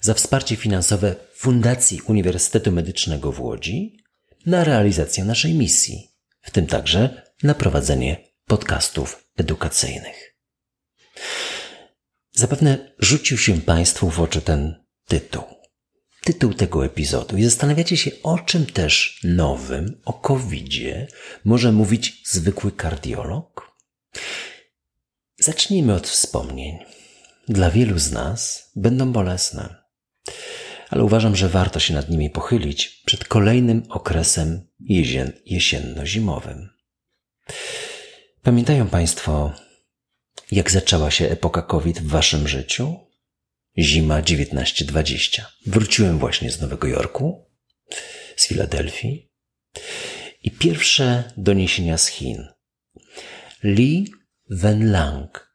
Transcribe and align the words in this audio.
za 0.00 0.14
wsparcie 0.14 0.56
finansowe 0.56 1.16
Fundacji 1.34 2.00
Uniwersytetu 2.00 2.72
Medycznego 2.72 3.32
w 3.32 3.40
Łodzi 3.40 3.96
na 4.46 4.64
realizację 4.64 5.24
naszej 5.24 5.54
misji, 5.54 6.08
w 6.42 6.50
tym 6.50 6.66
także 6.66 7.22
na 7.42 7.54
prowadzenie 7.54 8.24
podcastów 8.46 9.30
edukacyjnych. 9.36 10.34
Zapewne 12.32 12.94
rzucił 12.98 13.38
się 13.38 13.60
Państwu 13.60 14.10
w 14.10 14.20
oczy 14.20 14.40
ten 14.40 14.84
tytuł. 15.06 15.42
Tytuł 16.24 16.54
tego 16.54 16.84
epizodu 16.84 17.36
i 17.36 17.44
zastanawiacie 17.44 17.96
się, 17.96 18.10
o 18.22 18.38
czym 18.38 18.66
też 18.66 19.20
nowym, 19.24 20.00
o 20.04 20.12
COVID-zie 20.12 21.06
może 21.44 21.72
mówić 21.72 22.22
zwykły 22.28 22.72
kardiolog? 22.72 23.76
Zacznijmy 25.40 25.94
od 25.94 26.08
wspomnień. 26.08 26.78
Dla 27.48 27.70
wielu 27.70 27.98
z 27.98 28.12
nas 28.12 28.70
będą 28.76 29.12
bolesne 29.12 29.87
ale 30.90 31.04
uważam, 31.04 31.36
że 31.36 31.48
warto 31.48 31.80
się 31.80 31.94
nad 31.94 32.10
nimi 32.10 32.30
pochylić 32.30 33.02
przed 33.06 33.24
kolejnym 33.24 33.82
okresem 33.88 34.68
jesienno-zimowym. 35.46 36.68
Pamiętają 38.42 38.88
Państwo, 38.88 39.52
jak 40.52 40.70
zaczęła 40.70 41.10
się 41.10 41.28
epoka 41.28 41.62
COVID 41.62 42.00
w 42.00 42.06
Waszym 42.06 42.48
życiu? 42.48 42.96
Zima 43.78 44.22
1920. 44.22 45.52
Wróciłem 45.66 46.18
właśnie 46.18 46.50
z 46.50 46.60
Nowego 46.60 46.86
Jorku, 46.86 47.46
z 48.36 48.48
Filadelfii 48.48 49.28
i 50.42 50.50
pierwsze 50.50 51.32
doniesienia 51.36 51.98
z 51.98 52.06
Chin. 52.06 52.48
Li 53.64 54.12
Wenlang, 54.50 55.54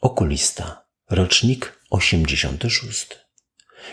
okulista, 0.00 0.86
rocznik 1.10 1.80
86 1.90 3.27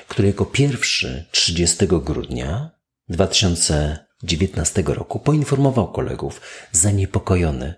który 0.08 0.28
jako 0.28 0.46
pierwszy 0.46 1.26
30 1.32 1.88
grudnia 1.88 2.72
2019 3.10 4.84
roku 4.86 5.20
poinformował 5.20 5.92
kolegów 5.92 6.42
zaniepokojony 6.72 7.74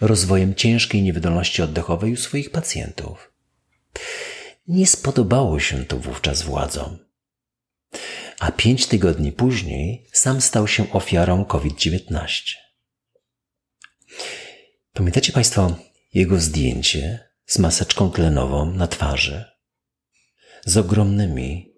rozwojem 0.00 0.54
ciężkiej 0.54 1.02
niewydolności 1.02 1.62
oddechowej 1.62 2.12
u 2.12 2.16
swoich 2.16 2.50
pacjentów. 2.50 3.32
Nie 4.68 4.86
spodobało 4.86 5.60
się 5.60 5.84
to 5.84 5.96
wówczas 5.96 6.42
władzom. 6.42 6.98
A 8.38 8.52
pięć 8.52 8.86
tygodni 8.86 9.32
później 9.32 10.06
sam 10.12 10.40
stał 10.40 10.68
się 10.68 10.92
ofiarą 10.92 11.44
COVID-19. 11.44 12.54
Pamiętacie 14.92 15.32
Państwo 15.32 15.76
jego 16.14 16.40
zdjęcie 16.40 17.28
z 17.46 17.58
maseczką 17.58 18.10
tlenową 18.10 18.72
na 18.72 18.86
twarzy? 18.86 19.55
Z 20.66 20.76
ogromnymi, 20.76 21.74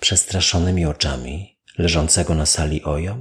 przestraszonymi 0.00 0.86
oczami 0.86 1.58
leżącego 1.78 2.34
na 2.34 2.46
sali 2.46 2.84
Ojo? 2.84 3.18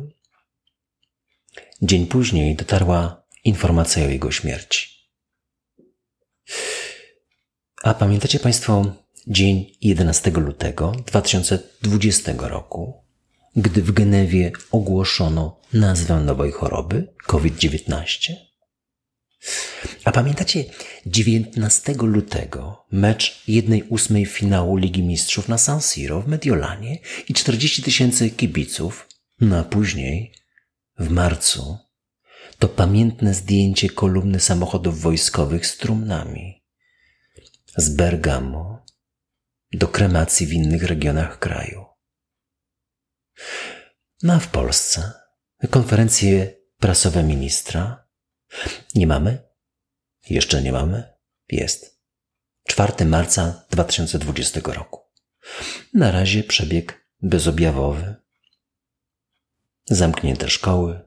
Dzień 1.81 2.07
później 2.07 2.55
dotarła 2.55 3.23
informacja 3.43 4.05
o 4.05 4.09
jego 4.09 4.31
śmierci. 4.31 4.89
A 7.83 7.93
pamiętacie 7.93 8.39
Państwo 8.39 8.85
dzień 9.27 9.77
11 9.81 10.31
lutego 10.31 10.91
2020 11.05 12.33
roku, 12.37 13.03
gdy 13.55 13.81
w 13.81 13.91
Genewie 13.91 14.51
ogłoszono 14.71 15.59
nazwę 15.73 16.15
nowej 16.15 16.51
choroby 16.51 17.13
COVID-19? 17.27 18.46
A 20.03 20.11
pamiętacie 20.11 20.65
19 21.05 21.93
lutego 21.93 22.85
mecz 22.91 23.43
1-8 23.47 24.25
finału 24.25 24.77
Ligi 24.77 25.03
Mistrzów 25.03 25.47
na 25.47 25.57
San 25.57 25.81
Siro 25.81 26.21
w 26.21 26.27
Mediolanie 26.27 26.99
i 27.29 27.33
40 27.33 27.83
tysięcy 27.83 28.29
kibiców, 28.29 29.07
no 29.41 29.57
a 29.57 29.63
później 29.63 30.33
w 30.99 31.09
marcu 31.09 31.77
to 32.59 32.67
pamiętne 32.67 33.33
zdjęcie 33.33 33.89
kolumny 33.89 34.39
samochodów 34.39 35.01
wojskowych 35.01 35.67
z 35.67 35.77
trumnami 35.77 36.63
z 37.77 37.89
Bergamo 37.89 38.85
do 39.73 39.87
kremacji 39.87 40.47
w 40.47 40.53
innych 40.53 40.83
regionach 40.83 41.39
kraju. 41.39 41.85
No 44.23 44.33
a 44.33 44.39
w 44.39 44.47
Polsce 44.47 45.11
konferencje 45.69 46.55
prasowe 46.77 47.23
ministra 47.23 48.07
nie 48.95 49.07
mamy? 49.07 49.46
Jeszcze 50.29 50.61
nie 50.61 50.71
mamy? 50.71 51.03
Jest. 51.49 51.97
4 52.67 53.05
marca 53.05 53.65
2020 53.69 54.61
roku. 54.63 55.01
Na 55.93 56.11
razie 56.11 56.43
przebieg 56.43 57.07
bezobjawowy. 57.21 58.15
Zamknięte 59.85 60.49
szkoły, 60.49 60.99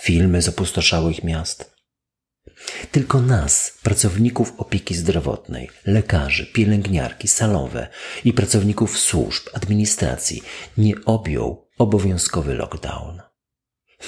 filmy 0.00 0.42
z 0.42 0.48
opustoszałych 0.48 1.24
miast. 1.24 1.76
Tylko 2.92 3.20
nas, 3.20 3.78
pracowników 3.82 4.52
opieki 4.58 4.94
zdrowotnej, 4.94 5.70
lekarzy, 5.86 6.46
pielęgniarki, 6.46 7.28
salowe 7.28 7.88
i 8.24 8.32
pracowników 8.32 8.98
służb, 8.98 9.48
administracji 9.52 10.42
nie 10.78 10.94
objął 11.04 11.68
obowiązkowy 11.78 12.54
lockdown. 12.54 13.20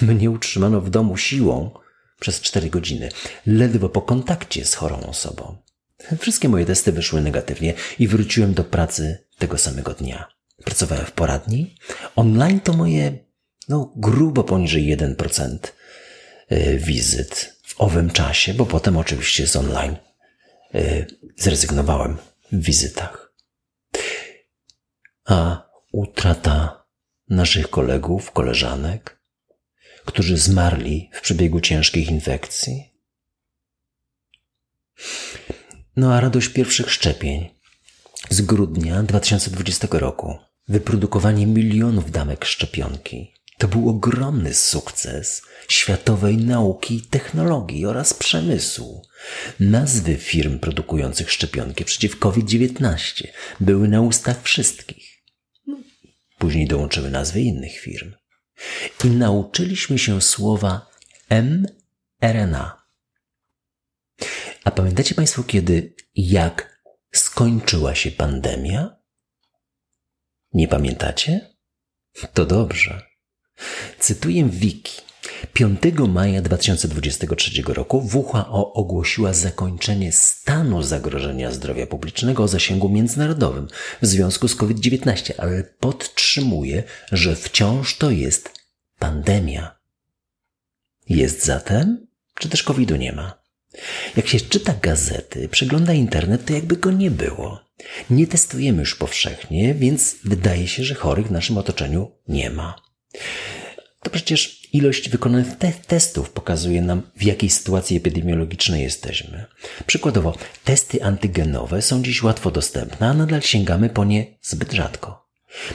Mnie 0.03 0.31
utrzymano 0.31 0.81
w 0.81 0.91
domu 0.91 1.17
siłą, 1.17 1.71
przez 2.21 2.41
4 2.41 2.71
godziny, 2.71 3.09
ledwo 3.47 3.89
po 3.89 4.03
kontakcie 4.03 4.65
z 4.65 4.75
chorą 4.75 5.01
osobą. 5.01 5.57
Wszystkie 6.19 6.49
moje 6.49 6.67
testy 6.67 6.93
wyszły 6.93 7.21
negatywnie 7.21 7.75
i 7.99 8.09
wróciłem 8.09 8.55
do 8.55 8.65
pracy 8.65 9.25
tego 9.39 9.59
samego 9.59 9.95
dnia. 9.95 10.29
Pracowałem 10.65 11.07
w 11.07 11.13
poradni. 11.13 11.75
Online 12.17 12.61
to 12.61 12.73
moje, 12.73 13.19
no, 13.69 13.93
grubo 13.97 14.45
poniżej 14.45 14.97
1% 14.97 15.59
y, 16.53 16.79
wizyt 16.79 17.61
w 17.63 17.81
owym 17.81 18.11
czasie, 18.11 18.55
bo 18.55 18.67
potem 18.67 18.97
oczywiście 18.97 19.47
z 19.47 19.57
online 19.57 19.97
y, 20.75 21.07
zrezygnowałem 21.37 22.17
w 22.53 22.63
wizytach. 22.63 23.33
A 25.25 25.69
utrata 25.93 26.85
naszych 27.29 27.71
kolegów, 27.71 28.31
koleżanek, 28.31 29.18
którzy 30.09 30.37
zmarli 30.37 31.11
w 31.13 31.21
przebiegu 31.21 31.61
ciężkich 31.61 32.11
infekcji. 32.11 32.85
No 35.97 36.15
a 36.15 36.21
radość 36.21 36.49
pierwszych 36.49 36.91
szczepień 36.91 37.49
z 38.31 38.41
grudnia 38.41 39.03
2020 39.03 39.89
roku, 39.91 40.39
wyprodukowanie 40.69 41.47
milionów 41.47 42.11
damek 42.11 42.45
szczepionki, 42.45 43.33
to 43.59 43.69
był 43.69 43.89
ogromny 43.89 44.55
sukces 44.55 45.43
światowej 45.69 46.37
nauki 46.37 46.95
i 46.97 47.03
technologii 47.03 47.87
oraz 47.87 48.15
przemysłu. 48.15 49.03
Nazwy 49.61 50.17
firm 50.17 50.59
produkujących 50.59 51.31
szczepionki 51.31 51.85
przeciw 51.85 52.19
COVID-19 52.19 53.27
były 53.61 53.89
na 53.89 54.01
ustach 54.01 54.43
wszystkich. 54.43 55.23
Później 56.39 56.67
dołączyły 56.67 57.11
nazwy 57.11 57.41
innych 57.41 57.79
firm 57.81 58.13
i 59.05 59.09
nauczyliśmy 59.09 59.99
się 59.99 60.23
słowa 60.23 60.91
mRNA. 61.31 62.83
A 64.65 64.71
pamiętacie 64.71 65.15
Państwo 65.15 65.45
kiedy, 65.45 65.95
jak 66.15 66.83
skończyła 67.13 67.95
się 67.95 68.11
pandemia? 68.11 68.97
Nie 70.53 70.69
pamiętacie? 70.69 71.55
To 72.35 72.47
dobrze. 72.47 73.03
Cytuję 73.99 74.45
wiki. 74.45 75.08
5 75.53 75.81
maja 76.09 76.43
2023 76.43 77.63
roku 77.63 78.09
WHO 78.15 78.73
ogłosiła 78.73 79.33
zakończenie 79.33 80.13
stanu 80.13 80.83
zagrożenia 80.83 81.53
zdrowia 81.53 81.87
publicznego 81.87 82.43
o 82.43 82.49
zasięgu 82.49 82.89
międzynarodowym 82.89 83.69
w 84.03 84.07
związku 84.07 84.49
z 84.49 84.57
COVID-19, 84.57 85.33
ale 85.39 85.65
podtrzymuje, 85.65 86.83
że 87.13 87.37
wciąż 87.37 87.97
to 87.97 88.11
jest 88.11 88.51
pandemia. 88.99 89.79
Jest 91.09 91.45
zatem, 91.45 92.07
czy 92.35 92.49
też 92.49 92.63
COVID-u 92.63 92.97
nie 92.97 93.13
ma? 93.13 93.39
Jak 94.17 94.29
się 94.29 94.41
czyta 94.41 94.75
gazety, 94.83 95.49
przegląda 95.49 95.93
internet, 95.93 96.45
to 96.45 96.53
jakby 96.53 96.77
go 96.77 96.91
nie 96.91 97.11
było. 97.11 97.61
Nie 98.11 98.27
testujemy 98.27 98.81
już 98.81 98.95
powszechnie, 98.95 99.75
więc 99.75 100.17
wydaje 100.25 100.69
się, 100.69 100.85
że 100.85 100.95
chorych 100.95 101.27
w 101.27 101.31
naszym 101.31 101.59
otoczeniu 101.59 102.11
nie 102.29 102.51
ma. 102.51 102.75
To 104.03 104.11
przecież 104.11 104.58
ilość 104.73 105.09
wykonanych 105.09 105.57
te 105.57 105.73
testów 105.73 106.31
pokazuje 106.31 106.83
nam, 106.83 107.03
w 107.17 107.23
jakiej 107.23 107.51
sytuacji 107.51 107.97
epidemiologicznej 107.97 108.83
jesteśmy. 108.83 109.45
Przykładowo, 109.87 110.35
testy 110.65 111.05
antygenowe 111.05 111.83
są 111.83 112.03
dziś 112.03 112.23
łatwo 112.23 112.51
dostępne, 112.51 113.09
a 113.09 113.15
nadal 113.15 113.43
sięgamy 113.43 113.91
po 113.91 114.05
nie 114.05 114.27
zbyt 114.43 114.73
rzadko. 114.73 115.29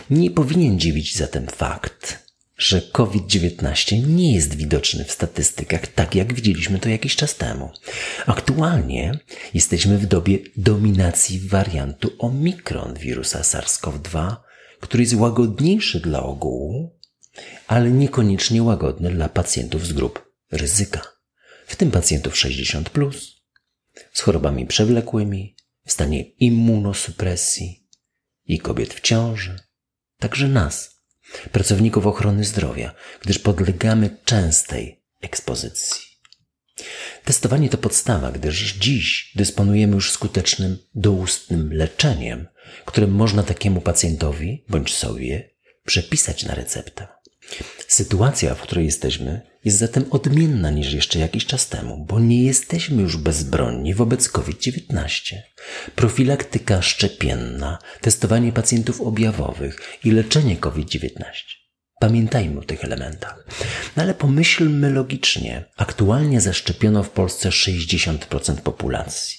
Nie 0.09 0.31
powinien 0.31 0.79
dziwić 0.79 1.15
zatem 1.15 1.47
fakt, 1.47 2.23
że 2.57 2.81
COVID-19 2.81 4.07
nie 4.07 4.33
jest 4.33 4.55
widoczny 4.55 5.05
w 5.05 5.11
statystykach 5.11 5.87
tak, 5.87 6.15
jak 6.15 6.33
widzieliśmy 6.33 6.79
to 6.79 6.89
jakiś 6.89 7.15
czas 7.15 7.35
temu. 7.35 7.69
Aktualnie 8.25 9.19
jesteśmy 9.53 9.97
w 9.97 10.05
dobie 10.05 10.39
dominacji 10.57 11.39
wariantu 11.39 12.11
Omikron 12.19 12.93
wirusa 12.93 13.41
SARS-CoV-2, 13.41 14.35
który 14.79 15.03
jest 15.03 15.15
łagodniejszy 15.15 15.99
dla 15.99 16.23
ogółu, 16.23 16.99
ale 17.67 17.91
niekoniecznie 17.91 18.63
łagodny 18.63 19.11
dla 19.11 19.29
pacjentów 19.29 19.87
z 19.87 19.93
grup 19.93 20.33
ryzyka, 20.51 21.01
w 21.67 21.75
tym 21.75 21.91
pacjentów 21.91 22.37
60, 22.37 22.89
plus, 22.89 23.43
z 24.13 24.21
chorobami 24.21 24.65
przewlekłymi, 24.65 25.55
w 25.85 25.91
stanie 25.91 26.23
immunosupresji 26.23 27.87
i 28.45 28.59
kobiet 28.59 28.93
w 28.93 29.01
ciąży, 29.01 29.59
także 30.19 30.47
nas, 30.47 31.03
pracowników 31.51 32.07
ochrony 32.07 32.43
zdrowia, 32.43 32.95
gdyż 33.21 33.39
podlegamy 33.39 34.17
częstej 34.25 35.03
ekspozycji. 35.21 36.01
Testowanie 37.25 37.69
to 37.69 37.77
podstawa, 37.77 38.31
gdyż 38.31 38.73
dziś 38.73 39.31
dysponujemy 39.35 39.95
już 39.95 40.11
skutecznym 40.11 40.77
doustnym 40.95 41.73
leczeniem, 41.73 42.47
które 42.85 43.07
można 43.07 43.43
takiemu 43.43 43.81
pacjentowi 43.81 44.65
bądź 44.69 44.95
sobie 44.95 45.49
przepisać 45.85 46.43
na 46.43 46.55
receptę. 46.55 47.07
Sytuacja, 47.93 48.55
w 48.55 48.61
której 48.61 48.85
jesteśmy, 48.85 49.41
jest 49.65 49.77
zatem 49.77 50.05
odmienna 50.11 50.69
niż 50.69 50.93
jeszcze 50.93 51.19
jakiś 51.19 51.45
czas 51.45 51.67
temu, 51.67 52.05
bo 52.05 52.19
nie 52.19 52.43
jesteśmy 52.43 53.01
już 53.01 53.17
bezbronni 53.17 53.93
wobec 53.93 54.29
COVID-19. 54.29 55.35
Profilaktyka 55.95 56.81
szczepienna, 56.81 57.79
testowanie 58.01 58.51
pacjentów 58.51 59.01
objawowych 59.01 59.99
i 60.03 60.11
leczenie 60.11 60.57
COVID-19. 60.57 61.09
Pamiętajmy 61.99 62.59
o 62.59 62.63
tych 62.63 62.83
elementach. 62.83 63.45
No 63.97 64.03
ale 64.03 64.13
pomyślmy 64.13 64.89
logicznie. 64.89 65.65
Aktualnie 65.77 66.41
zaszczepiono 66.41 67.03
w 67.03 67.09
Polsce 67.09 67.49
60% 67.49 68.55
populacji. 68.55 69.37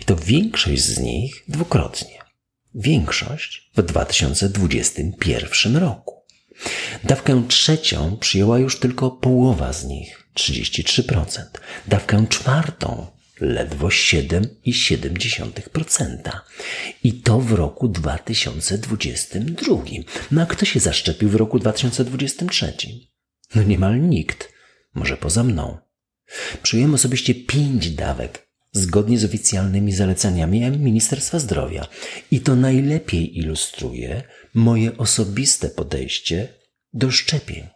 I 0.00 0.04
to 0.04 0.16
większość 0.16 0.82
z 0.82 0.98
nich 0.98 1.44
dwukrotnie. 1.48 2.18
Większość 2.74 3.70
w 3.76 3.82
2021 3.82 5.76
roku. 5.76 6.19
Dawkę 7.04 7.44
trzecią 7.48 8.16
przyjęła 8.16 8.58
już 8.58 8.78
tylko 8.78 9.10
połowa 9.10 9.72
z 9.72 9.84
nich, 9.84 10.28
33%. 10.34 11.42
Dawkę 11.88 12.26
czwartą 12.28 13.06
ledwo 13.40 13.88
7,7%. 13.88 16.40
I 17.04 17.12
to 17.12 17.40
w 17.40 17.52
roku 17.52 17.88
2022. 17.88 19.76
No 20.30 20.42
a 20.42 20.46
kto 20.46 20.64
się 20.64 20.80
zaszczepił 20.80 21.28
w 21.28 21.34
roku 21.34 21.58
2023? 21.58 22.72
No 23.54 23.62
niemal 23.62 24.00
nikt, 24.00 24.52
może 24.94 25.16
poza 25.16 25.44
mną. 25.44 25.78
Przyjąłem 26.62 26.94
osobiście 26.94 27.34
pięć 27.34 27.90
dawek 27.90 28.49
zgodnie 28.72 29.18
z 29.18 29.24
oficjalnymi 29.24 29.92
zaleceniami 29.92 30.70
Ministerstwa 30.70 31.38
Zdrowia. 31.38 31.86
I 32.30 32.40
to 32.40 32.56
najlepiej 32.56 33.38
ilustruje 33.38 34.22
moje 34.54 34.96
osobiste 34.96 35.68
podejście 35.68 36.48
do 36.92 37.10
szczepień. 37.10 37.66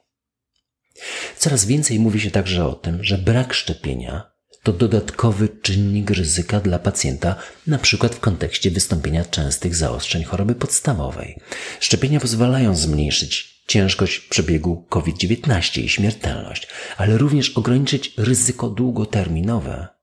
Coraz 1.39 1.65
więcej 1.65 1.99
mówi 1.99 2.21
się 2.21 2.31
także 2.31 2.67
o 2.67 2.75
tym, 2.75 3.05
że 3.05 3.19
brak 3.19 3.55
szczepienia 3.55 4.35
to 4.63 4.73
dodatkowy 4.73 5.49
czynnik 5.49 6.11
ryzyka 6.11 6.61
dla 6.61 6.79
pacjenta, 6.79 7.37
na 7.67 7.79
przykład 7.79 8.15
w 8.15 8.21
kontekście 8.21 8.71
wystąpienia 8.71 9.25
częstych 9.25 9.77
zaostrzeń 9.77 10.25
choroby 10.25 10.55
podstawowej. 10.55 11.41
Szczepienia 11.81 12.21
pozwalają 12.21 12.77
zmniejszyć 12.77 13.63
ciężkość 13.67 14.21
przebiegu 14.21 14.87
COVID-19 14.89 15.81
i 15.81 15.89
śmiertelność, 15.89 16.69
ale 16.97 17.19
również 17.19 17.51
ograniczyć 17.51 18.15
ryzyko 18.17 18.69
długoterminowe 18.69 19.94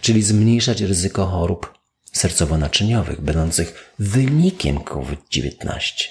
czyli 0.00 0.22
zmniejszać 0.22 0.80
ryzyko 0.80 1.26
chorób 1.26 1.78
sercowo-naczyniowych, 2.12 3.20
będących 3.20 3.94
wynikiem 3.98 4.80
COVID-19. 4.80 6.04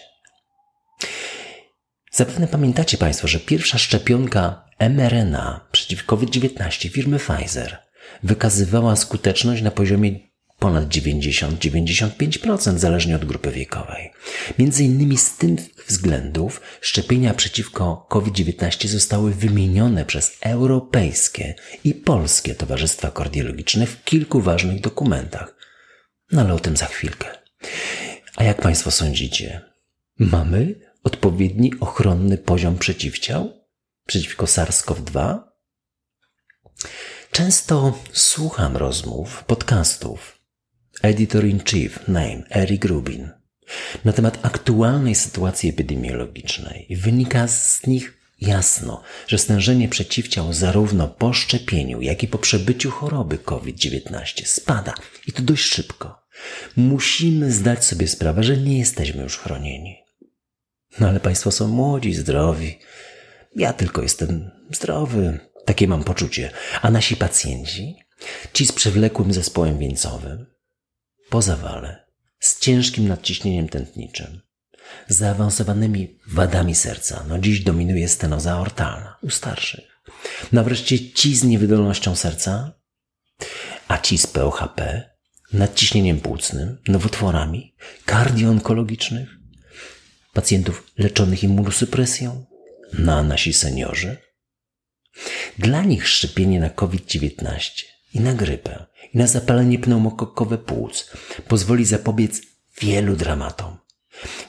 Zapewne 2.12 2.48
pamiętacie 2.48 2.98
Państwo, 2.98 3.28
że 3.28 3.40
pierwsza 3.40 3.78
szczepionka 3.78 4.70
mRNA 4.80 5.68
przeciw 5.72 6.06
COVID-19 6.06 6.90
firmy 6.90 7.20
Pfizer 7.20 7.78
wykazywała 8.24 8.96
skuteczność 8.96 9.62
na 9.62 9.72
poziomie 9.72 10.31
ponad 10.62 10.88
90-95% 10.88 12.78
zależnie 12.78 13.16
od 13.16 13.26
grupy 13.26 13.52
wiekowej. 13.52 14.12
Między 14.60 14.84
innymi 14.84 15.18
z 15.18 15.38
tych 15.38 15.60
względów 15.88 16.62
szczepienia 16.82 17.34
przeciwko 17.34 18.06
COVID-19 18.10 18.88
zostały 18.88 19.34
wymienione 19.34 20.06
przez 20.06 20.38
europejskie 20.42 21.56
i 21.84 21.94
polskie 21.94 22.56
towarzystwa 22.56 23.12
kardiologiczne 23.12 23.86
w 23.86 24.04
kilku 24.04 24.42
ważnych 24.42 24.82
dokumentach. 24.82 25.56
No 26.32 26.42
ale 26.42 26.54
o 26.54 26.60
tym 26.60 26.78
za 26.78 26.86
chwilkę. 26.86 27.28
A 28.36 28.44
jak 28.44 28.62
Państwo 28.62 28.92
sądzicie? 28.92 29.62
Mamy 30.20 30.76
odpowiedni 31.04 31.74
ochronny 31.80 32.38
poziom 32.38 32.78
przeciwciał 32.78 33.54
przeciwko 34.08 34.46
SARS-CoV-2? 34.46 35.40
Często 37.32 38.00
słucham 38.14 38.78
rozmów, 38.78 39.44
podcastów 39.44 40.41
Editor-in-Chief 41.02 42.08
name 42.08 42.44
Eric 42.50 42.86
Rubin 42.86 43.30
na 44.06 44.14
temat 44.14 44.40
aktualnej 44.42 45.16
sytuacji 45.16 45.70
epidemiologicznej. 45.70 46.88
Wynika 46.90 47.48
z 47.48 47.88
nich 47.88 48.18
jasno, 48.42 49.04
że 49.28 49.38
stężenie 49.38 49.90
przeciwciał 49.90 50.54
zarówno 50.54 51.08
po 51.08 51.34
szczepieniu, 51.34 52.02
jak 52.02 52.24
i 52.24 52.28
po 52.28 52.38
przebyciu 52.38 52.92
choroby 52.92 53.38
COVID-19 53.38 54.46
spada 54.46 54.94
i 55.28 55.32
to 55.32 55.42
dość 55.42 55.64
szybko. 55.64 56.22
Musimy 56.76 57.52
zdać 57.52 57.86
sobie 57.86 58.08
sprawę, 58.08 58.44
że 58.44 58.58
nie 58.58 58.80
jesteśmy 58.80 59.24
już 59.24 59.38
chronieni. 59.38 59.98
No 61.00 61.08
ale 61.08 61.20
Państwo 61.20 61.52
są 61.52 61.68
młodzi, 61.68 62.14
zdrowi. 62.14 62.80
Ja 63.56 63.74
tylko 63.74 64.02
jestem 64.02 64.52
zdrowy. 64.72 65.40
Takie 65.66 65.88
mam 65.88 66.04
poczucie. 66.04 66.52
A 66.82 66.92
nasi 66.92 67.16
pacjenci, 67.16 67.96
ci 68.54 68.66
z 68.66 68.72
przewlekłym 68.72 69.34
zespołem 69.34 69.80
wieńcowym, 69.80 70.46
po 71.32 71.42
zawale, 71.42 72.06
z 72.40 72.60
ciężkim 72.60 73.08
nadciśnieniem 73.08 73.70
tętniczym, 73.70 74.42
z 75.08 75.18
zaawansowanymi 75.18 76.20
wadami 76.28 76.76
serca. 76.76 77.26
No 77.30 77.40
dziś 77.40 77.64
dominuje 77.64 78.10
stenoza 78.10 78.52
aortalna 78.52 79.18
u 79.22 79.30
starszych. 79.30 80.02
No 80.52 80.64
wreszcie 80.64 81.12
ci 81.14 81.36
z 81.36 81.44
niewydolnością 81.44 82.16
serca, 82.16 82.74
a 83.88 83.98
ci 83.98 84.18
z 84.18 84.28
POHP, 84.28 85.10
nadciśnieniem 85.54 86.20
płucnym, 86.20 86.78
nowotworami, 86.88 87.76
kardioonkologicznych, 88.06 89.30
pacjentów 90.34 90.92
leczonych 90.98 91.44
immunosupresją, 91.44 92.46
no 92.94 93.16
a 93.16 93.24
nasi 93.24 93.54
seniorzy. 93.54 94.18
Dla 95.58 95.84
nich 95.84 96.08
szczepienie 96.08 96.60
na 96.60 96.70
COVID-19 96.70 97.84
i 98.14 98.20
na 98.20 98.34
grypę, 98.34 98.86
na 99.14 99.28
zapalenie 99.28 99.80
pneumokokowe 99.80 100.58
płuc 100.58 101.12
pozwoli 101.48 101.86
zapobiec 101.86 102.42
wielu 102.82 103.16
dramatom. 103.16 103.78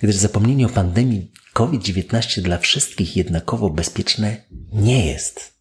Gdyż 0.03 0.17
zapomnienie 0.17 0.67
o 0.67 0.69
pandemii 0.69 1.33
COVID-19 1.53 2.41
dla 2.41 2.59
wszystkich 2.59 3.17
jednakowo 3.17 3.71
bezpieczne 3.71 4.45
nie 4.73 5.07
jest. 5.07 5.53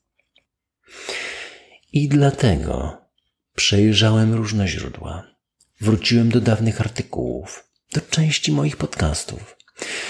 I 1.94 2.08
dlatego 2.08 2.98
przejrzałem 3.56 4.34
różne 4.34 4.68
źródła. 4.68 5.24
Wróciłem 5.82 6.30
do 6.30 6.42
dawnych 6.42 6.82
artykułów, 6.82 7.64
do 7.94 8.02
części 8.02 8.52
moich 8.52 8.78
podcastów. 8.78 9.58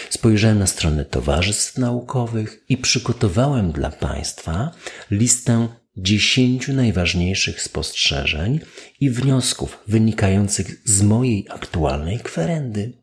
Spojrzałem 0.10 0.60
na 0.60 0.68
strony 0.68 1.06
towarzystw 1.06 1.78
naukowych 1.78 2.64
i 2.70 2.78
przygotowałem 2.78 3.72
dla 3.72 3.90
Państwa 3.90 4.72
listę 5.12 5.68
dziesięciu 5.98 6.74
najważniejszych 6.74 7.62
spostrzeżeń 7.62 8.60
i 9.00 9.10
wniosków 9.10 9.80
wynikających 9.88 10.82
z 10.86 11.02
mojej 11.02 11.48
aktualnej 11.50 12.20
kwerendy. 12.20 12.94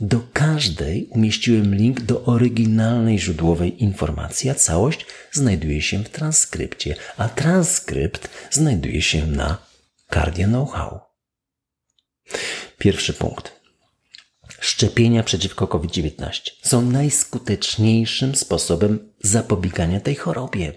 Do 0.00 0.20
każdej 0.32 1.06
umieściłem 1.10 1.74
link 1.74 2.00
do 2.00 2.24
oryginalnej 2.24 3.18
źródłowej 3.18 3.82
informacji, 3.82 4.50
a 4.50 4.54
całość 4.54 5.06
znajduje 5.32 5.82
się 5.82 6.04
w 6.04 6.08
transkrypcie, 6.08 6.94
a 7.16 7.28
transkrypt 7.28 8.28
znajduje 8.50 9.02
się 9.02 9.26
na 9.26 9.58
Cardio 10.14 10.46
Know-how. 10.46 11.00
Pierwszy 12.78 13.12
punkt. 13.12 13.59
Szczepienia 14.60 15.22
przeciwko 15.22 15.66
COVID-19 15.66 16.50
są 16.62 16.82
najskuteczniejszym 16.82 18.34
sposobem 18.34 18.98
zapobiegania 19.20 20.00
tej 20.00 20.14
chorobie. 20.14 20.72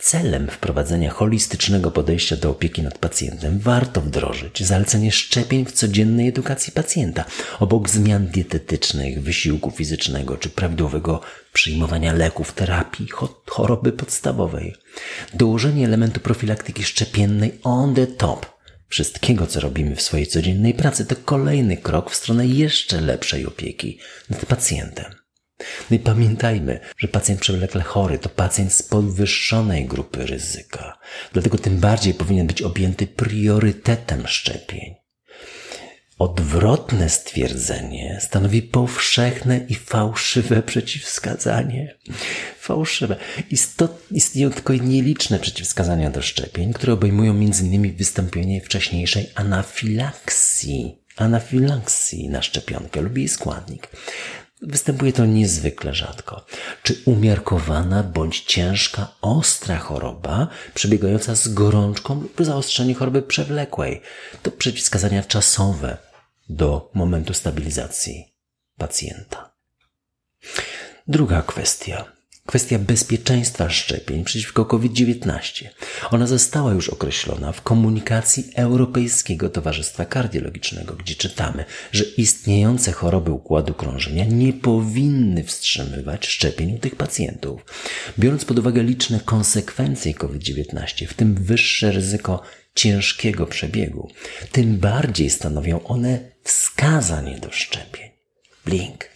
Celem 0.00 0.48
wprowadzenia 0.48 1.10
holistycznego 1.10 1.90
podejścia 1.90 2.36
do 2.36 2.50
opieki 2.50 2.82
nad 2.82 2.98
pacjentem 2.98 3.58
warto 3.58 4.00
wdrożyć 4.00 4.62
zalecenie 4.64 5.12
szczepień 5.12 5.64
w 5.64 5.72
codziennej 5.72 6.28
edukacji 6.28 6.72
pacjenta, 6.72 7.24
obok 7.58 7.88
zmian 7.88 8.26
dietetycznych, 8.26 9.22
wysiłku 9.22 9.70
fizycznego 9.70 10.36
czy 10.36 10.50
prawidłowego 10.50 11.20
przyjmowania 11.52 12.12
leków, 12.12 12.52
terapii 12.52 13.08
choroby 13.46 13.92
podstawowej. 13.92 14.74
Dołożenie 15.34 15.86
elementu 15.86 16.20
profilaktyki 16.20 16.84
szczepiennej 16.84 17.58
on 17.62 17.94
the 17.94 18.06
top 18.06 18.59
wszystkiego, 18.90 19.46
co 19.46 19.60
robimy 19.60 19.96
w 19.96 20.02
swojej 20.02 20.26
codziennej 20.26 20.74
pracy, 20.74 21.06
to 21.06 21.16
kolejny 21.16 21.76
krok 21.76 22.10
w 22.10 22.14
stronę 22.14 22.46
jeszcze 22.46 23.00
lepszej 23.00 23.46
opieki 23.46 23.98
nad 24.30 24.46
pacjentem. 24.46 25.14
No 25.90 25.96
i 25.96 25.98
pamiętajmy, 25.98 26.80
że 26.98 27.08
pacjent 27.08 27.40
przewlekle 27.40 27.82
chory 27.82 28.18
to 28.18 28.28
pacjent 28.28 28.72
z 28.72 28.82
podwyższonej 28.82 29.86
grupy 29.86 30.26
ryzyka. 30.26 30.98
Dlatego 31.32 31.58
tym 31.58 31.78
bardziej 31.78 32.14
powinien 32.14 32.46
być 32.46 32.62
objęty 32.62 33.06
priorytetem 33.06 34.26
szczepień. 34.26 34.99
Odwrotne 36.20 37.08
stwierdzenie 37.08 38.18
stanowi 38.20 38.62
powszechne 38.62 39.60
i 39.68 39.74
fałszywe 39.74 40.62
przeciwwskazanie. 40.62 41.96
Fałszywe. 42.58 43.16
Istot, 43.50 44.02
istnieją 44.10 44.50
tylko 44.50 44.74
nieliczne 44.74 45.38
przeciwwskazania 45.38 46.10
do 46.10 46.22
szczepień, 46.22 46.72
które 46.72 46.92
obejmują 46.92 47.32
m.in. 47.32 47.96
wystąpienie 47.96 48.60
wcześniejszej 48.60 49.30
anafilaksji. 49.34 50.98
Anafilaksji 51.16 52.28
na 52.28 52.42
szczepionkę 52.42 53.00
lub 53.00 53.18
jej 53.18 53.28
składnik. 53.28 53.88
Występuje 54.62 55.12
to 55.12 55.26
niezwykle 55.26 55.94
rzadko. 55.94 56.46
Czy 56.82 56.96
umiarkowana 57.04 58.02
bądź 58.02 58.40
ciężka, 58.40 59.08
ostra 59.20 59.78
choroba, 59.78 60.48
przebiegająca 60.74 61.34
z 61.34 61.48
gorączką 61.48 62.20
lub 62.20 62.36
zaostrzenie 62.40 62.94
choroby 62.94 63.22
przewlekłej. 63.22 64.00
To 64.42 64.50
przeciwwskazania 64.50 65.22
czasowe, 65.22 66.09
do 66.50 66.90
momentu 66.94 67.34
stabilizacji 67.34 68.34
pacjenta. 68.76 69.50
Druga 71.08 71.42
kwestia. 71.42 72.04
Kwestia 72.46 72.78
bezpieczeństwa 72.78 73.70
szczepień 73.70 74.24
przeciwko 74.24 74.64
COVID-19. 74.64 75.64
Ona 76.10 76.26
została 76.26 76.72
już 76.72 76.88
określona 76.88 77.52
w 77.52 77.62
komunikacji 77.62 78.50
Europejskiego 78.54 79.48
Towarzystwa 79.48 80.04
Kardiologicznego, 80.04 80.94
gdzie 80.94 81.14
czytamy, 81.14 81.64
że 81.92 82.04
istniejące 82.04 82.92
choroby 82.92 83.30
układu 83.30 83.74
krążenia 83.74 84.24
nie 84.24 84.52
powinny 84.52 85.44
wstrzymywać 85.44 86.26
szczepień 86.26 86.74
u 86.74 86.78
tych 86.78 86.96
pacjentów. 86.96 87.64
Biorąc 88.18 88.44
pod 88.44 88.58
uwagę 88.58 88.82
liczne 88.82 89.20
konsekwencje 89.24 90.14
COVID-19, 90.14 91.06
w 91.06 91.14
tym 91.14 91.34
wyższe 91.34 91.92
ryzyko 91.92 92.42
ciężkiego 92.74 93.46
przebiegu, 93.46 94.10
tym 94.52 94.78
bardziej 94.78 95.30
stanowią 95.30 95.82
one 95.84 96.30
wskazanie 96.42 97.38
do 97.38 97.52
szczepień. 97.52 98.10
Blink. 98.64 99.10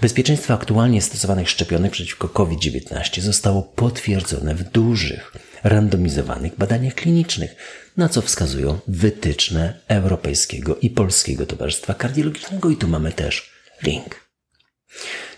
Bezpieczeństwo 0.00 0.54
aktualnie 0.54 1.02
stosowanych 1.02 1.50
szczepionek 1.50 1.92
przeciwko 1.92 2.28
COVID-19 2.28 3.20
zostało 3.20 3.62
potwierdzone 3.62 4.54
w 4.54 4.70
dużych, 4.70 5.32
randomizowanych 5.64 6.56
badaniach 6.56 6.94
klinicznych, 6.94 7.54
na 7.96 8.08
co 8.08 8.22
wskazują 8.22 8.78
wytyczne 8.88 9.80
Europejskiego 9.88 10.76
i 10.76 10.90
Polskiego 10.90 11.46
Towarzystwa 11.46 11.94
Kardiologicznego 11.94 12.70
i 12.70 12.76
tu 12.76 12.88
mamy 12.88 13.12
też 13.12 13.50
link. 13.82 14.28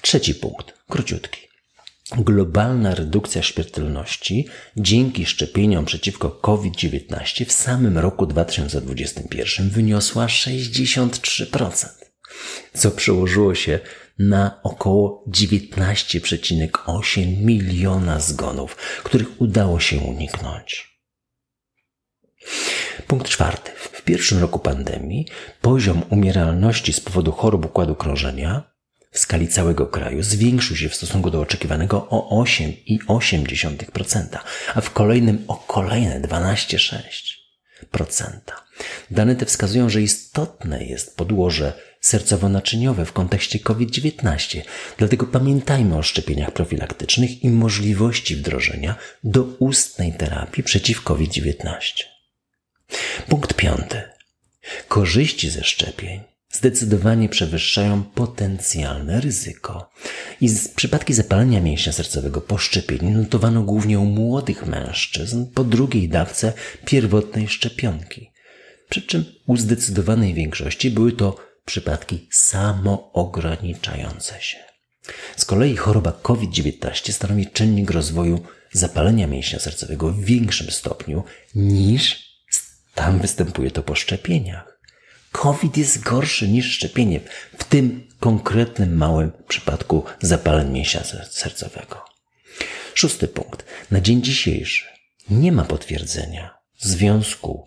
Trzeci 0.02 0.34
punkt, 0.34 0.74
króciutki. 0.88 1.45
Globalna 2.10 2.94
redukcja 2.94 3.42
śmiertelności 3.42 4.46
dzięki 4.76 5.26
szczepieniom 5.26 5.84
przeciwko 5.84 6.30
COVID-19 6.30 7.44
w 7.44 7.52
samym 7.52 7.98
roku 7.98 8.26
2021 8.26 9.70
wyniosła 9.70 10.26
63%, 10.26 11.88
co 12.74 12.90
przełożyło 12.90 13.54
się 13.54 13.80
na 14.18 14.60
około 14.62 15.24
19,8 15.28 17.42
miliona 17.42 18.20
zgonów, 18.20 18.76
których 19.04 19.40
udało 19.40 19.80
się 19.80 20.00
uniknąć. 20.00 21.00
Punkt 23.06 23.28
czwarty. 23.28 23.70
W 23.76 24.02
pierwszym 24.02 24.38
roku 24.38 24.58
pandemii 24.58 25.26
poziom 25.60 26.02
umieralności 26.10 26.92
z 26.92 27.00
powodu 27.00 27.32
chorób 27.32 27.64
układu 27.64 27.94
krążenia 27.94 28.75
w 29.16 29.18
skali 29.18 29.48
całego 29.48 29.86
kraju 29.86 30.22
zwiększył 30.22 30.76
się 30.76 30.88
w 30.88 30.94
stosunku 30.94 31.30
do 31.30 31.40
oczekiwanego 31.40 32.06
o 32.10 32.44
8,8%, 32.44 34.38
a 34.74 34.80
w 34.80 34.90
kolejnym 34.90 35.44
o 35.48 35.56
kolejne 35.56 36.20
12,6%. 36.20 38.40
Dane 39.10 39.36
te 39.36 39.46
wskazują, 39.46 39.88
że 39.88 40.02
istotne 40.02 40.84
jest 40.84 41.16
podłoże 41.16 41.72
sercowo-naczyniowe 42.00 43.04
w 43.04 43.12
kontekście 43.12 43.58
COVID-19, 43.58 44.62
dlatego 44.98 45.26
pamiętajmy 45.26 45.96
o 45.96 46.02
szczepieniach 46.02 46.50
profilaktycznych 46.50 47.44
i 47.44 47.50
możliwości 47.50 48.36
wdrożenia 48.36 48.94
do 49.24 49.42
ustnej 49.42 50.12
terapii 50.12 50.64
przeciw 50.64 51.02
COVID-19. 51.02 52.04
Punkt 53.28 53.54
piąty. 53.54 54.02
Korzyści 54.88 55.50
ze 55.50 55.64
szczepień 55.64 56.35
zdecydowanie 56.56 57.28
przewyższają 57.28 58.02
potencjalne 58.02 59.20
ryzyko. 59.20 59.90
I 60.40 60.48
z 60.48 60.68
przypadki 60.68 61.14
zapalenia 61.14 61.60
mięśnia 61.60 61.92
sercowego 61.92 62.40
po 62.40 62.58
szczepieniu 62.58 63.18
notowano 63.18 63.62
głównie 63.62 63.98
u 63.98 64.04
młodych 64.04 64.66
mężczyzn 64.66 65.46
po 65.54 65.64
drugiej 65.64 66.08
dawce 66.08 66.52
pierwotnej 66.84 67.48
szczepionki. 67.48 68.30
Przy 68.88 69.02
czym 69.02 69.24
u 69.46 69.56
zdecydowanej 69.56 70.34
większości 70.34 70.90
były 70.90 71.12
to 71.12 71.36
przypadki 71.64 72.28
samoograniczające 72.32 74.40
się. 74.40 74.58
Z 75.36 75.44
kolei 75.44 75.76
choroba 75.76 76.12
COVID-19 76.22 77.12
stanowi 77.12 77.46
czynnik 77.46 77.90
rozwoju 77.90 78.40
zapalenia 78.72 79.26
mięśnia 79.26 79.58
sercowego 79.58 80.12
w 80.12 80.20
większym 80.20 80.70
stopniu 80.70 81.24
niż 81.54 82.26
tam 82.94 83.18
występuje 83.18 83.70
to 83.70 83.82
po 83.82 83.94
szczepieniach. 83.94 84.75
COVID 85.36 85.76
jest 85.76 86.02
gorszy 86.02 86.48
niż 86.48 86.72
szczepienie 86.72 87.20
w 87.58 87.64
tym 87.64 88.08
konkretnym 88.20 88.96
małym 88.96 89.32
przypadku 89.48 90.04
zapalenia 90.20 90.70
mięśnia 90.70 91.02
sercowego. 91.30 92.04
Szósty 92.94 93.28
punkt. 93.28 93.64
Na 93.90 94.00
dzień 94.00 94.22
dzisiejszy 94.22 94.84
nie 95.30 95.52
ma 95.52 95.64
potwierdzenia 95.64 96.54
związku 96.78 97.64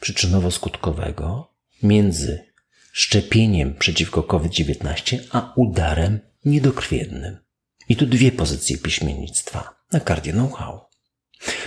przyczynowo-skutkowego 0.00 1.44
między 1.82 2.44
szczepieniem 2.92 3.74
przeciwko 3.74 4.22
COVID-19 4.22 5.18
a 5.30 5.52
udarem 5.56 6.20
niedokrwiennym. 6.44 7.38
I 7.88 7.96
tu 7.96 8.06
dwie 8.06 8.32
pozycje 8.32 8.78
piśmiennictwa 8.78 9.74
na 9.92 10.00
Cardio 10.00 10.32
Know-how. 10.32 10.80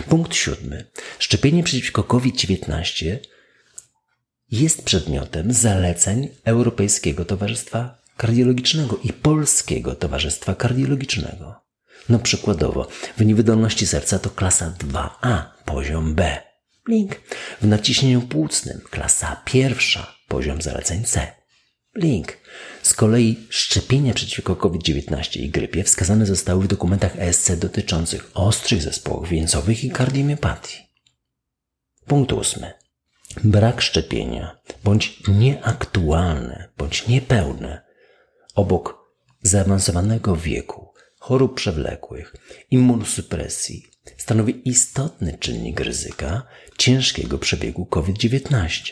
Punkt 0.09 0.35
siódmy. 0.35 0.91
Szczepienie 1.19 1.63
przeciwko 1.63 2.03
COVID-19 2.03 3.17
jest 4.53 4.83
przedmiotem 4.83 5.53
zaleceń 5.53 6.29
Europejskiego 6.43 7.25
Towarzystwa 7.25 8.01
Kardiologicznego 8.17 8.99
i 9.03 9.13
Polskiego 9.13 9.95
Towarzystwa 9.95 10.55
Kardiologicznego. 10.55 11.55
No 12.09 12.19
przykładowo, 12.19 12.87
w 13.17 13.25
niewydolności 13.25 13.87
serca 13.87 14.19
to 14.19 14.29
klasa 14.29 14.73
2A, 14.79 15.43
poziom 15.65 16.15
B. 16.15 16.37
Link. 16.87 17.15
W 17.61 17.67
naciśnieniu 17.67 18.21
płucnym 18.21 18.81
klasa 18.89 19.41
pierwsza, 19.45 20.15
poziom 20.27 20.61
zaleceń 20.61 21.03
C. 21.03 21.27
Link. 21.95 22.37
Z 22.81 22.93
kolei 22.93 23.39
szczepienia 23.49 24.13
przeciwko 24.13 24.55
COVID-19 24.55 25.39
i 25.39 25.49
grypie 25.49 25.83
wskazane 25.83 26.25
zostały 26.25 26.63
w 26.63 26.67
dokumentach 26.67 27.19
ESC 27.19 27.51
dotyczących 27.51 28.31
ostrych 28.33 28.81
zespołów 28.81 29.29
wieńcowych 29.29 29.83
i 29.83 29.91
kardiomiopatii. 29.91 30.77
Punkt 32.05 32.33
ósmy. 32.33 32.82
Brak 33.43 33.81
szczepienia, 33.81 34.57
bądź 34.83 35.19
nieaktualne, 35.27 36.69
bądź 36.77 37.07
niepełne, 37.07 37.81
obok 38.55 39.03
zaawansowanego 39.41 40.35
wieku, 40.35 40.93
chorób 41.19 41.55
przewlekłych, 41.55 42.35
immunosupresji, 42.71 43.83
stanowi 44.17 44.69
istotny 44.69 45.37
czynnik 45.39 45.79
ryzyka 45.79 46.43
ciężkiego 46.77 47.37
przebiegu 47.37 47.85
COVID-19. 47.85 48.91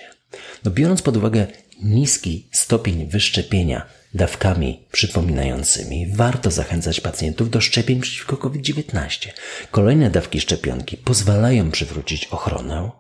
No 0.63 0.71
biorąc 0.71 1.01
pod 1.01 1.17
uwagę 1.17 1.48
niski 1.81 2.50
stopień 2.51 3.10
wyszczepienia 3.10 3.86
dawkami 4.13 4.88
przypominającymi, 4.91 6.13
warto 6.15 6.51
zachęcać 6.51 7.01
pacjentów 7.01 7.50
do 7.50 7.62
szczepień 7.62 8.01
przeciwko 8.01 8.38
COVID-19. 8.38 9.29
Kolejne 9.71 10.10
dawki 10.10 10.41
szczepionki 10.41 10.98
pozwalają 10.98 11.71
przywrócić 11.71 12.25
ochronę 12.25 12.91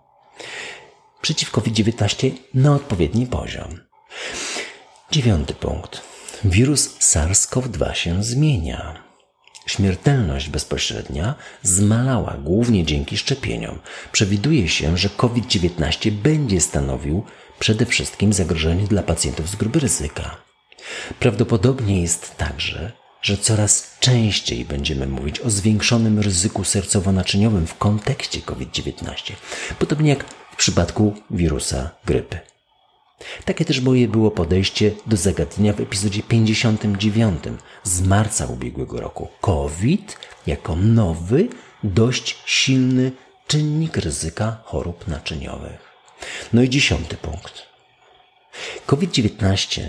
przeciw 1.21 1.51
COVID-19 1.51 2.31
na 2.53 2.75
odpowiedni 2.75 3.27
poziom. 3.27 3.79
Dziewiąty 5.11 5.53
punkt. 5.53 6.01
Wirus 6.43 6.99
SARS-CoV-2 6.99 7.93
się 7.93 8.23
zmienia. 8.23 9.03
Śmiertelność 9.65 10.49
bezpośrednia 10.49 11.35
zmalała 11.63 12.37
głównie 12.43 12.85
dzięki 12.85 13.17
szczepieniom. 13.17 13.79
Przewiduje 14.11 14.69
się, 14.69 14.97
że 14.97 15.09
COVID-19 15.09 16.11
będzie 16.11 16.61
stanowił 16.61 17.23
przede 17.59 17.85
wszystkim 17.85 18.33
zagrożenie 18.33 18.87
dla 18.87 19.03
pacjentów 19.03 19.49
z 19.49 19.55
grupy 19.55 19.79
ryzyka. 19.79 20.37
Prawdopodobnie 21.19 22.01
jest 22.01 22.37
także, 22.37 22.91
że 23.21 23.37
coraz 23.37 23.97
częściej 23.99 24.65
będziemy 24.65 25.07
mówić 25.07 25.39
o 25.39 25.49
zwiększonym 25.49 26.19
ryzyku 26.19 26.63
sercowo-naczyniowym 26.63 27.67
w 27.67 27.77
kontekście 27.77 28.41
COVID-19, 28.41 29.33
podobnie 29.79 30.09
jak 30.09 30.25
przypadku 30.61 31.13
wirusa 31.31 31.89
grypy. 32.05 32.39
Takie 33.45 33.65
też 33.65 33.81
moje 33.81 34.07
było 34.07 34.31
podejście 34.31 34.91
do 35.07 35.17
zagadnienia 35.17 35.73
w 35.73 35.79
epizodzie 35.79 36.23
59 36.23 37.43
z 37.83 38.01
marca 38.01 38.45
ubiegłego 38.45 39.01
roku. 39.01 39.27
COVID 39.41 40.17
jako 40.47 40.75
nowy, 40.75 41.47
dość 41.83 42.37
silny 42.45 43.11
czynnik 43.47 43.97
ryzyka 43.97 44.57
chorób 44.63 45.07
naczyniowych. 45.07 45.79
No 46.53 46.61
i 46.61 46.69
dziesiąty 46.69 47.17
punkt. 47.17 47.53
COVID-19 48.85 49.81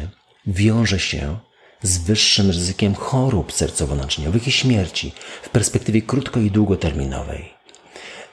wiąże 0.47 0.99
się 0.99 1.39
z 1.83 1.99
wyższym 1.99 2.47
ryzykiem 2.51 2.95
chorób 2.95 3.53
sercowo-naczyniowych 3.53 4.47
i 4.49 4.53
śmierci 4.53 5.13
w 5.43 5.49
perspektywie 5.49 6.03
krótko 6.03 6.41
i 6.41 6.51
długoterminowej. 6.51 7.52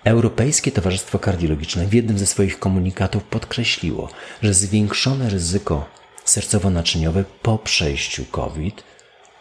Europejskie 0.04 0.72
Towarzystwo 0.72 1.20
Kardiologiczne 1.20 1.86
w 1.86 1.94
jednym 1.94 2.20
ze 2.20 2.26
swoich 2.26 2.60
komunikatów 2.60 3.24
podkreśliło, 3.24 4.10
że 4.42 4.54
zwiększone 4.54 5.30
ryzyko 5.30 5.86
sercowo-naczyniowe 6.26 7.24
po 7.42 7.58
przejściu 7.58 8.26
COVID 8.26 8.84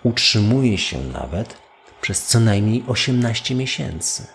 utrzymuje 0.03 0.79
się 0.79 1.05
nawet 1.05 1.55
przez 2.01 2.23
co 2.23 2.41
najmniej 2.41 2.85
18 2.87 3.55
miesięcy. 3.55 4.27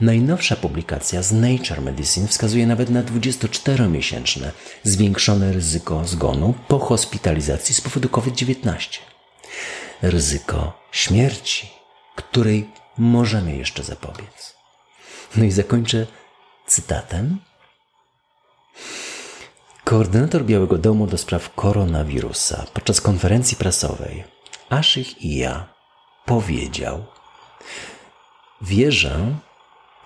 Najnowsza 0.00 0.56
publikacja 0.56 1.22
z 1.22 1.32
Nature 1.32 1.80
Medicine 1.80 2.28
wskazuje 2.28 2.66
nawet 2.66 2.90
na 2.90 3.02
24-miesięczne 3.02 4.50
zwiększone 4.82 5.52
ryzyko 5.52 6.04
zgonu 6.04 6.54
po 6.68 6.78
hospitalizacji 6.78 7.74
z 7.74 7.80
powodu 7.80 8.08
COVID-19. 8.08 8.98
Ryzyko 10.02 10.72
śmierci, 10.92 11.70
której 12.16 12.70
możemy 12.98 13.56
jeszcze 13.56 13.84
zapobiec. 13.84 14.57
No 15.36 15.44
i 15.44 15.50
zakończę 15.50 16.06
cytatem. 16.66 17.38
Koordynator 19.84 20.44
Białego 20.44 20.78
Domu 20.78 21.06
do 21.06 21.18
spraw 21.18 21.54
koronawirusa 21.54 22.66
podczas 22.74 23.00
konferencji 23.00 23.56
prasowej 23.56 24.24
Ashich 24.70 25.22
i 25.22 25.36
ja 25.36 25.66
powiedział: 26.26 27.04
Wierzę, 28.62 29.36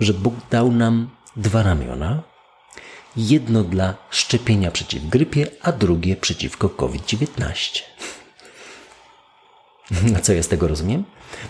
że 0.00 0.14
Bóg 0.14 0.34
dał 0.50 0.72
nam 0.72 1.10
dwa 1.36 1.62
ramiona. 1.62 2.22
Jedno 3.16 3.64
dla 3.64 3.94
szczepienia 4.10 4.70
przeciw 4.70 5.08
grypie, 5.08 5.46
a 5.62 5.72
drugie 5.72 6.16
przeciwko 6.16 6.68
COVID-19. 6.68 7.82
Co 10.22 10.32
ja 10.32 10.42
z 10.42 10.49
tego 10.49 10.68
rozumiem? 10.68 11.04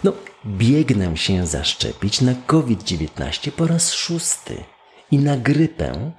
No, 0.05 0.13
biegnę 0.47 1.17
się 1.17 1.47
zaszczepić 1.47 2.21
na 2.21 2.35
COVID-19 2.47 3.51
po 3.51 3.67
raz 3.67 3.93
szósty 3.93 4.65
i 5.11 5.19
na 5.19 5.37
grypę 5.37 6.13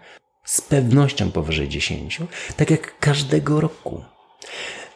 z 0.46 0.62
pewnością 0.62 1.32
powyżej 1.32 1.70
10, 1.70 2.22
tak 2.58 2.72
jak 2.72 3.00
każdego 3.00 3.62
roku. 3.62 4.04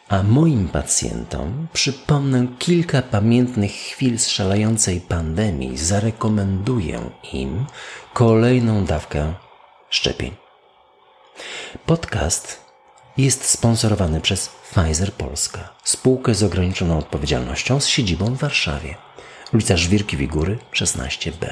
A 0.08 0.22
moim 0.22 0.68
pacjentom 0.68 1.68
przypomnę 1.72 2.46
kilka 2.58 3.02
pamiętnych 3.02 3.72
chwil 3.72 4.18
z 4.18 4.28
szalejącej 4.28 5.00
pandemii. 5.00 5.78
Zarekomenduję 5.78 7.10
im 7.32 7.66
kolejną 8.14 8.84
dawkę 8.84 9.34
szczepień. 9.90 10.34
Podcast 11.86 12.67
jest 13.18 13.44
sponsorowany 13.44 14.20
przez 14.20 14.48
Pfizer 14.48 15.12
Polska, 15.12 15.74
spółkę 15.84 16.34
z 16.34 16.42
ograniczoną 16.42 16.98
odpowiedzialnością 16.98 17.80
z 17.80 17.86
siedzibą 17.86 18.34
w 18.34 18.38
Warszawie, 18.38 18.94
ulica 19.54 19.76
Żwirki 19.76 20.16
Wigury 20.16 20.58
16b. 20.74 21.46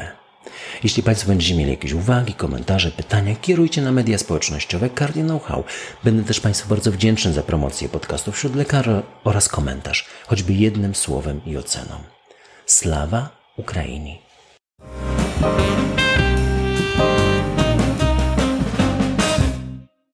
Jeśli 0.85 1.03
Państwo 1.03 1.29
będziecie 1.29 1.55
mieli 1.55 1.71
jakieś 1.71 1.93
uwagi, 1.93 2.35
komentarze, 2.35 2.91
pytania, 2.91 3.37
kierujcie 3.37 3.83
na 3.83 3.93
media 3.93 4.19
społecznościowe 4.19 4.91
Cardio 4.99 5.25
Know-how. 5.25 5.65
Będę 6.05 6.25
też 6.25 6.41
Państwu 6.41 6.69
bardzo 6.69 6.93
wdzięczny 6.93 7.33
za 7.33 7.43
promocję 7.43 7.89
podcastu 7.89 8.33
wśród 8.33 8.57
lekarzy 8.57 9.03
oraz 9.25 9.49
komentarz, 9.49 10.07
choćby 10.27 10.53
jednym 10.53 10.95
słowem 10.95 11.41
i 11.45 11.57
oceną. 11.57 11.95
Slawa 12.67 13.29
Ukraini! 13.57 14.19